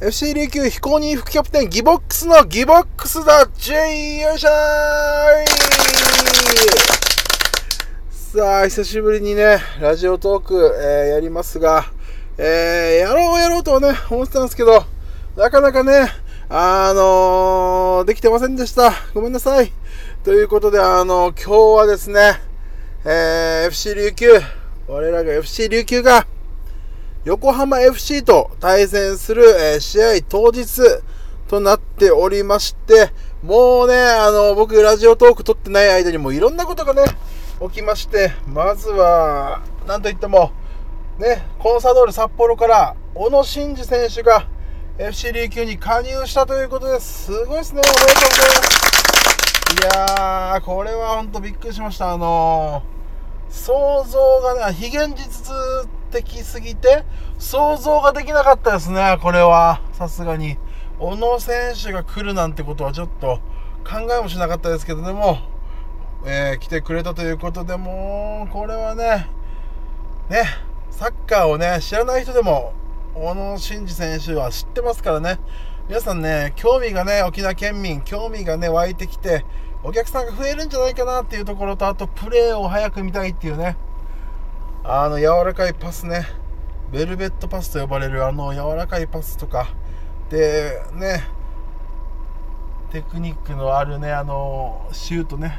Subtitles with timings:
[0.00, 4.52] FC 琉球非公認副キャプテンギボックスのギボックスだ J よいしょー
[8.12, 11.86] さあ、久しぶりにね、ラジオトーク、えー、やりますが、
[12.38, 14.84] えー、やろうやろうとはね、思ってたんですけど、
[15.36, 16.12] なかなかね、
[16.48, 18.92] あのー、できてませんでした。
[19.14, 19.72] ごめんなさい。
[20.22, 22.40] ということで、あのー、今日はですね、
[23.04, 24.28] えー、FC 琉球、
[24.86, 26.24] 我らが FC 琉球が、
[27.28, 30.80] 横浜 FC と対戦する、え、試合当日
[31.46, 33.12] となっておりまして、
[33.42, 37.04] もうね、あの、僕ラジオトーク撮ってない間にもいろんなことがね、
[37.60, 40.52] 起きまして、まずは、なんといっても、
[41.18, 44.48] ね、コンサドール札幌から小野伸二選手が
[44.96, 47.24] FC 琉球に加入したということです。
[47.24, 47.82] すごいですね。
[47.84, 48.86] おめでとうございます。
[49.74, 52.10] いやー、これは本当びっくりしました。
[52.10, 55.52] あのー、想像がね、非現実
[56.10, 57.04] 的すぎて、
[57.38, 59.80] 想像ができなかったですね、これは。
[59.92, 60.58] さすがに。
[60.98, 63.38] 小野選手が来るなんてことはちょっと
[63.84, 65.38] 考えもしなかったですけど、でも、
[66.24, 69.28] えー、来てくれたということで、もう、これはね、
[70.28, 70.44] ね、
[70.90, 72.72] サッカーをね、知らない人でも、
[73.14, 75.38] 小野伸二選手は知ってますからね。
[75.88, 79.44] 皆さんね、興味がね、沖縄県民、興味がね、湧いてきて、
[79.82, 83.76] お客さんが増えるんじゃないかなっていうところと、あと、プレーを早く見たいっていうね、
[84.90, 86.26] あの柔らかいパスね。
[86.90, 89.68] ベルベットパスと呼ばれるあの柔らかいパスとか。
[90.30, 91.24] でね。
[92.90, 95.58] テクニックのあるねあのシュートね。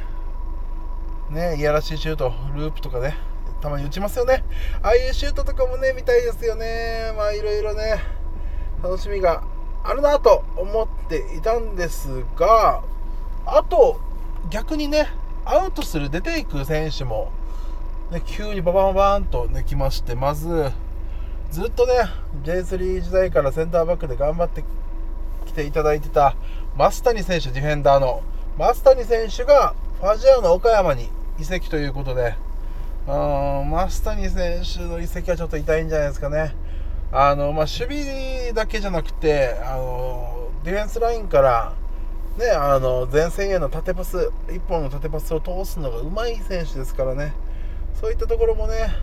[1.30, 2.34] ねいやらしいシュート。
[2.56, 3.18] ループとかね。
[3.62, 4.44] たまに打ちますよね。
[4.82, 7.14] ああいうシュートとかもね見たいですよね。
[7.16, 8.00] まあいろいろね。
[8.82, 9.44] 楽しみが
[9.84, 12.82] あるなと思っていたんですが
[13.46, 14.00] あと
[14.50, 15.08] 逆にね
[15.46, 17.32] アウトする出ていく選手も
[18.12, 20.72] ね、急にババババーンと、ね、来まして、まず、
[21.52, 21.94] ずっとね、
[22.44, 24.64] J3 時代からセンターバックで頑張って
[25.46, 26.36] きていただいてた、
[26.76, 28.24] 増谷選手、ディフェンダーの、
[28.58, 32.36] 増谷選手がファジアーノ岡山に移籍ということで、
[33.08, 36.56] うん、増谷選手の移籍はちょっと痛いんじゃないですかね。
[37.12, 41.74] あの、まあ、守備だけじゃなくて、あの、ディフェンスラインから、
[42.40, 47.34] ね、あの、前線への縦パス、1本の縦パスを通すのがうまい選手ですからね。
[48.00, 48.96] そういったところもね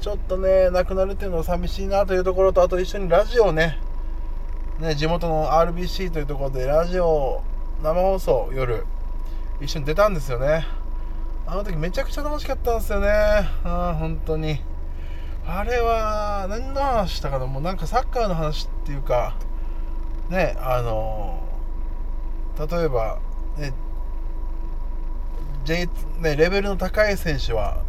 [0.00, 3.78] ちょっとねなくなるっていうのは寂しいなというところとあと一緒にラジオね
[4.78, 7.42] ね地元の RBC というところでラジオ
[7.82, 8.84] 生放送夜
[9.60, 10.66] 一緒に出たんですよね。
[11.46, 13.08] あの時めちゃくちゃ楽しかったんですよね。
[13.64, 14.60] あ本当に。
[15.46, 17.46] あれは何の話したかな？
[17.46, 19.34] もうなんかサッカーの話っていうか
[20.28, 21.42] ねあの
[22.58, 23.18] 例えば
[23.58, 23.72] ね
[25.64, 25.88] J
[26.20, 27.82] ねレベルの高い選手は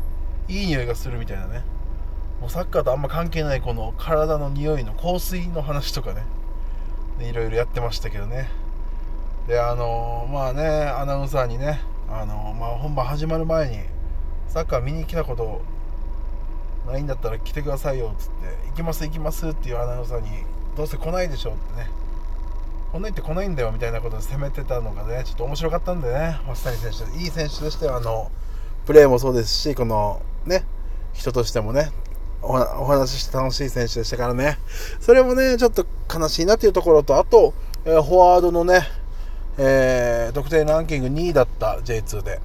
[0.51, 1.63] いい匂いがするみたいなね。
[2.41, 6.23] もうサッカーとあんま関係ないこの体の匂いの香水の話とかね。
[7.19, 8.49] ねいろいろやってましたけどね。
[9.47, 11.79] であのまあねアナウンサーにね
[12.09, 13.79] あのまあ、本番始まる前に
[14.49, 15.61] サッカー見に来たこと
[16.85, 20.27] ないんだったら来てくださいよっつって行きます行きますっていうアナウンサーに
[20.75, 21.89] どうせ来ないでしょってね。
[22.91, 27.17] こんなって来ないんだよみたいなことで攻めてたのがねちょっと面白かったんでね増谷選手。
[27.17, 28.29] いい選手としてはあの
[28.85, 30.65] プレーもそうですしこのね、
[31.13, 31.91] 人としてもね、
[32.41, 34.57] お話しして楽しい選手でしたからね、
[34.99, 37.53] それもね、ちょっと悲しいなというところと、あと、
[37.85, 38.81] えー、フォワードのね、
[39.57, 42.39] えー、得点ランキング2位だった J2 で、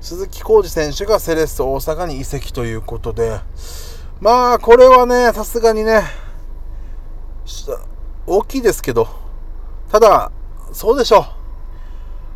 [0.00, 3.40] 鈴木浩二選手がセレッソ大阪に移籍ということで、
[4.20, 6.02] まあ、これはね、さすがにね、
[8.26, 9.08] 大きいですけど、
[9.90, 10.32] ただ、
[10.72, 11.24] そうでしょう。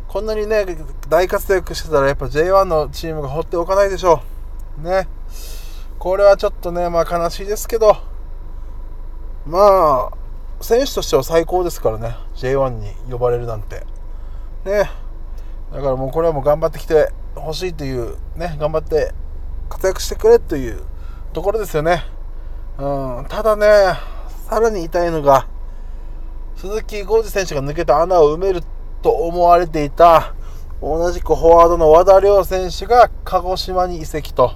[0.07, 0.65] こんなにね、
[1.09, 4.19] 大活躍してたら、やっぱ J1 のチームが放っておかないでしょう。
[4.79, 5.07] ね。
[5.97, 7.97] これはちょっとね、まあ悲しいですけど、
[9.45, 10.11] まあ、
[10.61, 13.85] 選手としては最高ですからね、J1 に呼ばれるなんて。
[14.65, 14.89] ね。
[15.71, 19.13] だからもうこれはもう頑張ってきてほしいという、ね、頑張って
[19.69, 20.81] 活躍してくれという
[21.31, 22.03] ところですよね。
[22.77, 23.65] うん、ただね、
[24.49, 25.47] さらに痛いのが、
[26.55, 28.61] 鈴木浩二選手が抜けた穴を埋める
[29.01, 30.33] と思われていた、
[30.81, 34.53] 同じくフォワードの和田亮選手が鹿児島に移籍と。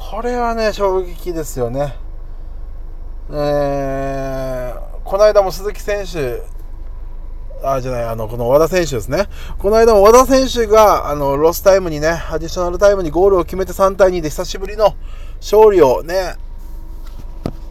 [0.00, 1.94] これはね、衝撃ですよね。
[3.30, 6.42] えー、この間も鈴木選手、
[7.62, 9.28] あ、じゃない、あの、この和田選手ですね。
[9.58, 14.94] この間も和田選手が、あの、ロスタイムにね、アディショナルタイムにゴールを決めて3対2で久しぶりの
[15.38, 16.34] 勝利をね、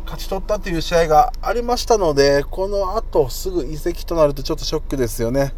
[0.05, 5.53] 勝ち取ったという試合がありましたので、この後すぐ移籍となるとちょっとショックですよね。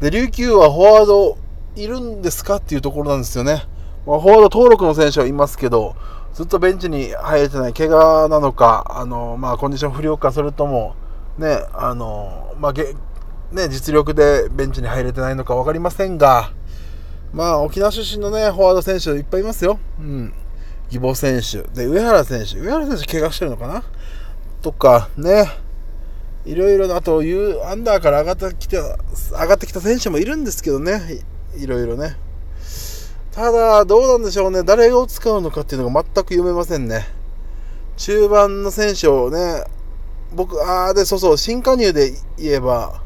[0.00, 1.36] で、琉球はフォワード
[1.74, 3.64] いるんですかっていうところなんですよね。
[4.06, 5.96] まあ、フォワード登録の選手はいますけど、
[6.32, 10.96] ずっとベンチに入れてない怪我なのか、あのまあ、コンディション不良か、それとも、
[11.38, 12.94] ね、あのまあげ
[13.52, 16.50] ね、実力でベンチに入れてないのか分かりませんが、
[17.32, 19.78] まあ、沖縄出身のね、フォワード選手いっぱいいますよ。
[20.00, 20.32] うん。
[20.90, 21.62] 義母選手。
[21.74, 22.58] で、上原選手。
[22.60, 23.82] 上原選手怪我してるのかな？
[24.62, 25.48] とか、ね。
[26.44, 31.22] いろいろあと、アンダーから上がってきた、上がってきた選手もいるんですけどね。
[31.56, 32.16] いろいろね。
[33.34, 34.62] ただ、どうなんでしょうね。
[34.62, 37.04] 誰を使うのかっていうのが全く読めませんね。
[37.96, 39.64] 中盤の選手をね、
[40.32, 43.02] 僕、ああ、で、そうそう、新加入で言えば、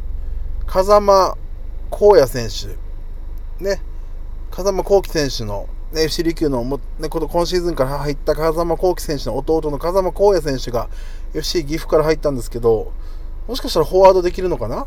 [0.66, 1.34] 風間
[1.90, 3.64] 光也選手。
[3.64, 3.80] ね。
[4.50, 10.90] 風間幸輝選手の、ね、FC 琉球のも、ね、この今シーズンから入った風間幸輝選手の弟の風間光也選手が
[11.32, 12.92] FC 岐阜から入ったんですけど、
[13.46, 14.86] もしかしたらフォワードできるのかな？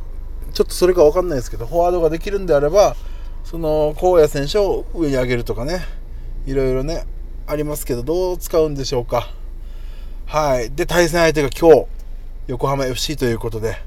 [0.54, 2.96] ちょっとそれか分かんないですけど、フォワードができるんであれば、
[3.44, 5.82] その荒野選手を上に上げるとかね
[6.46, 7.06] いろいろね
[7.48, 9.30] ありますけどどう使うんでしょうか。
[10.26, 10.72] はい。
[10.72, 11.88] で対戦相手が今日
[12.48, 13.78] 横浜 FC ということで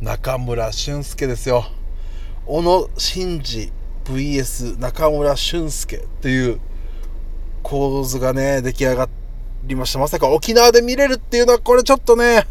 [0.00, 1.64] 中村俊輔ですよ。
[2.46, 3.72] 小野伸二
[4.04, 6.60] VS 中村俊輔という
[7.62, 9.08] 構図がね出来上が
[9.64, 9.98] りました。
[9.98, 12.46] まさか沖縄で見れるっていうのはこれちょっとね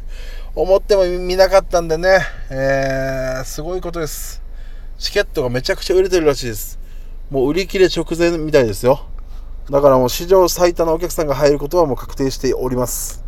[0.56, 2.20] 思っても見なかったんでね、
[2.50, 4.45] えー、すごいことです。
[4.98, 6.80] チケットがめちゃくちゃ売れてるらしいです。
[7.30, 9.06] もう売り切れ直前みたいですよ。
[9.70, 13.24] だからもう史上最多のお客さんが入ることはもう確定しております。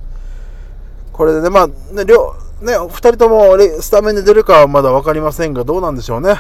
[1.12, 6.36] これでね、まあ、ね、両、ね、二人ともスタメンで出るかはまだ分かりませんが、どうなんでしょうね。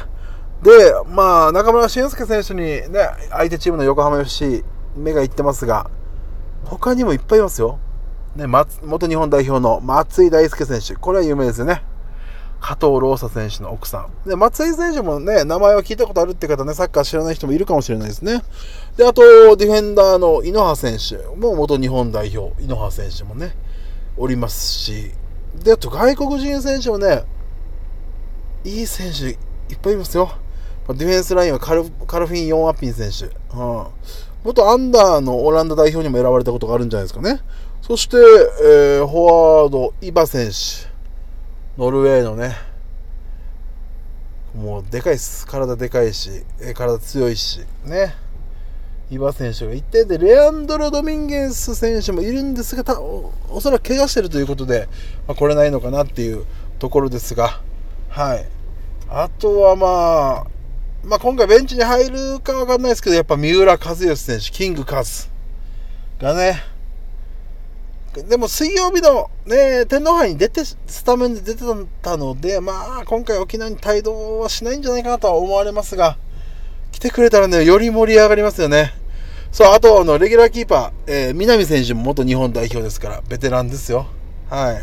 [0.61, 0.71] で、
[1.09, 4.63] まあ、中村俊輔選手にね、相手チームの横浜 FC、
[4.95, 5.89] 目がいってますが、
[6.65, 7.79] 他にもいっぱいいますよ。
[8.35, 10.95] ね、元日本代表の松井大輔選手。
[10.95, 11.83] これは有名ですよね。
[12.59, 14.29] 加藤ローサ選手の奥さん。
[14.29, 18.41] で、松井選手もね、名前は聞いたことあるって方ね、サッカー知らない人もいるかもしれないですね。
[18.97, 19.21] で、あと、
[19.55, 23.55] ディフェンダーの井ノ原選手も元日本代表、井ノ原選手もね、
[24.17, 25.11] おりますし、
[25.63, 27.23] で、あと外国人選手もね、
[28.63, 29.33] いい選手い
[29.75, 30.31] っぱいいますよ。
[30.87, 33.25] ディフェンスラインはカルカルフィン・ヨン・アッピン選手。
[33.55, 33.85] うん。
[34.43, 37.41] 元アンダーのオランダ代表にも選ばれたことがあるんじゃないですかね。
[37.81, 39.19] そして、えー、フォ
[39.61, 40.96] ワード、イバ選手。
[41.77, 42.55] ノルウェーのね、
[44.55, 45.45] もうでかいです。
[45.45, 46.43] 体でかいし、
[46.73, 48.15] 体強いし、ね。
[49.11, 54.89] 伊庭選手がいて、で、レアンドロ・ドミンゲンス選手もいるんですが、おおそらく怪我してるということで、
[55.27, 56.47] まあ、来れないのかなっていう
[56.79, 57.61] ところですが、
[58.09, 58.47] はい。
[59.07, 65.27] あとはまあ、まあ、今回ベンチに入るかわかんないですけど、やっぱ三浦知良選手、キングカズ
[66.19, 66.63] がね、
[68.23, 71.63] でも水曜日の、ね、天皇杯に出て、スタメンで出て
[72.01, 76.17] たので、まあ、今回沖縄に帯同はしないんじゃないかなとは思われますが、
[76.91, 78.93] 来てくれたらね、より盛り上がりますよね。
[79.51, 84.07] そう、あと、あの、レギュラーキーパー、えー、南選手も元日本代表ですから、ベテランですよ。
[84.49, 84.79] は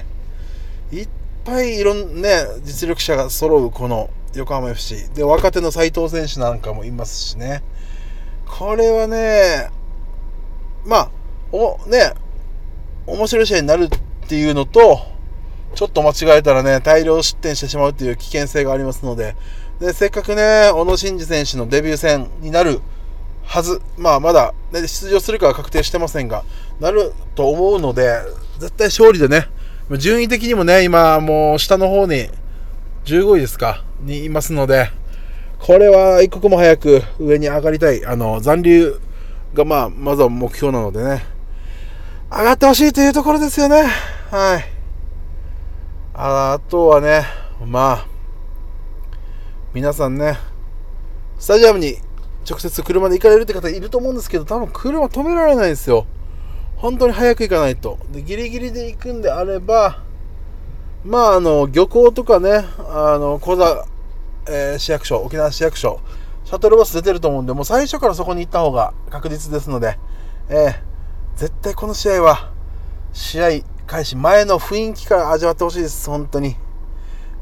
[0.92, 0.96] い。
[0.96, 1.08] いっ
[1.44, 5.10] ぱいいろんな、ね、実力者が揃うこの横浜 FC。
[5.10, 7.62] で、若手の斉藤選手なんかもいますしね。
[8.46, 9.70] これはね、
[10.84, 11.10] まあ、
[11.52, 12.14] お、ね、
[13.06, 15.00] 面白い試合になるっていうのと、
[15.74, 19.34] ちょっと間違えたらね、大量失点してしまうっていう危険性がありますので、
[19.80, 22.80] でせっかくね、小野伸二選手のデビュー戦になる
[23.44, 26.44] はず、まあまだ、ね、出場するかは確定してませんが、
[26.80, 28.20] なると思うので、
[28.58, 29.48] 絶対勝利でね、
[29.98, 32.28] 順位的にもね、今もう下の方に
[33.04, 34.90] 15位ですか、にいますので、
[35.58, 38.99] これは一刻も早く上に上がりたい、あの、残留
[39.54, 41.34] がまあ、まずは目標なのでね、
[42.37, 43.85] 上がってほしいというところですよね。
[44.33, 44.64] はい。
[46.14, 47.23] あとはね、
[47.64, 48.07] まあ、
[49.73, 50.37] 皆さんね、
[51.38, 51.99] スタジアムに
[52.49, 56.07] 直接車で行かれるって方いると思うんですけど、多分車止められないですよ。
[56.75, 57.99] 本当に早く行かないと。
[58.11, 60.03] で、ギリギリで行くんであれば、
[61.05, 63.87] まあ、あの、漁港とかね、あの、小座、
[64.49, 66.00] えー、市役所、沖縄市役所、
[66.45, 70.00] シャトルバス出てると思うんで、もう最初からそこに行った方が確実ですので、
[70.49, 70.93] えー
[71.37, 72.53] 絶対この試合は、
[73.12, 73.49] 試合
[73.87, 76.09] 開始前の雰囲気から味わってほしいです。
[76.09, 76.57] 本当に。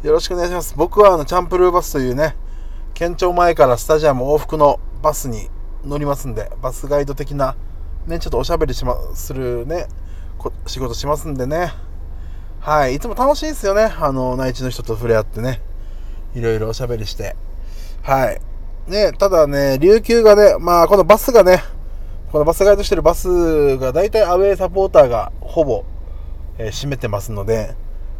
[0.03, 0.75] よろしくお願いします。
[0.77, 2.35] 僕はあの、チャンプルーバスというね、
[2.95, 5.51] 県庁前からスタジアム往復のバスに
[5.85, 7.55] 乗りますんで、バスガイド的な、
[8.07, 9.87] ね、ちょっとおしゃべりしま、するね、
[10.67, 11.75] 仕事しますんでね。
[12.61, 12.95] はい。
[12.95, 13.93] いつも楽しいですよね。
[14.01, 15.61] あの、内地の人と触れ合ってね。
[16.35, 17.37] いろいろおしゃべりして。
[18.03, 18.41] はい。
[18.87, 21.63] ね、ただね、琉球がね、まあ、このバスがね、
[22.33, 25.85] このバスガイドしてるバスが大体アウェーサポーターがほぼ、
[26.57, 27.75] えー、占めてますので、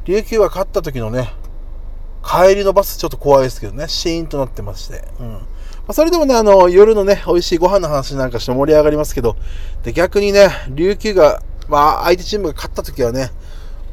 [0.05, 1.33] 琉球が勝った時のね、
[2.23, 5.33] 帰りのバスちょっと怖いですけどね、シーンとなってまして、うん。
[5.33, 5.41] ま
[5.89, 9.35] あ、それでもね、あの、夜のね、美味しいご飯の話なんかして盛り上がりますけど、
[9.83, 13.31] で、逆にね、琉球が、まあ、相手チームが勝った時はね、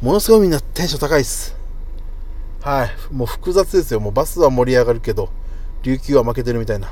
[0.02, 1.56] ものすごいみんなテンション高いです。
[2.60, 2.90] はい。
[3.14, 4.02] もう複雑ですよ。
[4.02, 5.30] もうバスは盛り上がるけど、
[5.84, 6.92] 琉球は負けてるみたいな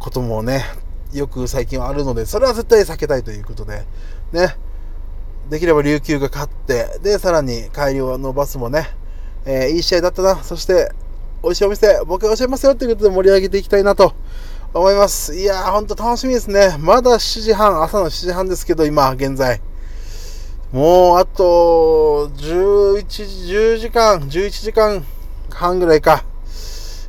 [0.00, 0.64] こともね、
[1.12, 3.84] よく最近はあるので、それは絶対避けたいということで、
[4.32, 4.56] ね。
[5.50, 8.88] できれば琉球が勝って、で、さらに帰りのバスもね、
[9.44, 10.42] えー、いい試合だったな。
[10.42, 10.90] そして、
[11.42, 14.12] 美味しいお店、僕が教えますよということで盛り上げていきたいなと
[14.74, 15.36] 思います。
[15.36, 16.76] いやー、ほんと楽しみですね。
[16.80, 19.60] まだ7時半、朝の7時半ですけど、今、現在。
[20.72, 23.22] もう、あと、11時、
[23.54, 25.04] 10時間、11時間
[25.50, 26.24] 半ぐらいか。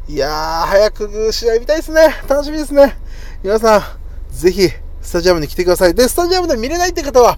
[0.08, 2.16] いやー、早く試合見たいですね。
[2.30, 2.98] 楽しみですね。
[3.44, 3.82] 皆さん、
[4.34, 4.68] ぜひ、
[5.02, 5.94] スタジアムに来てください。
[5.94, 7.38] で、スタジアムで見れないって方は、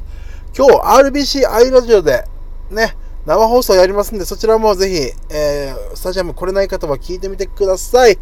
[0.58, 2.24] 今日 RBC アイラジオで、
[2.72, 4.96] ね、生放送やりますんで、そちらもぜひ、
[5.30, 8.18] えー、スタジアム来れない方は聞いてみてください。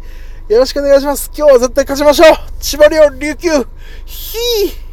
[0.48, 1.30] よろしくお願いします。
[1.36, 3.48] 今日は絶対勝ちましょう千葉リオ琉球
[4.06, 4.87] ひー